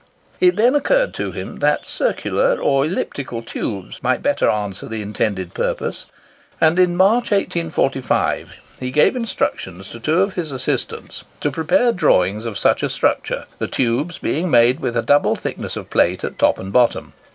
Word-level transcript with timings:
It 0.39 0.55
then 0.55 0.73
occurred 0.73 1.13
to 1.13 1.31
him 1.31 1.59
that 1.59 1.85
circular 1.85 2.59
or 2.59 2.85
elliptical 2.87 3.43
tubes 3.43 4.01
might 4.01 4.23
better 4.23 4.49
answer 4.49 4.87
the 4.87 5.03
intended 5.03 5.53
purpose; 5.53 6.07
and 6.59 6.79
in 6.79 6.97
March, 6.97 7.29
1845, 7.29 8.55
he 8.79 8.89
gave 8.89 9.15
instructions 9.15 9.89
to 9.89 9.99
two 9.99 10.21
of 10.23 10.33
his 10.33 10.51
assistants 10.51 11.23
to 11.41 11.51
prepare 11.51 11.91
drawings 11.91 12.47
of 12.47 12.57
such 12.57 12.81
a 12.81 12.89
structure, 12.89 13.45
the 13.59 13.67
tubes 13.67 14.17
being 14.17 14.49
made 14.49 14.79
with 14.79 14.97
a 14.97 15.03
double 15.03 15.35
thickness 15.35 15.75
of 15.75 15.91
plate 15.91 16.23
at 16.23 16.39
top 16.39 16.57
and 16.57 16.73
bottom. 16.73 17.13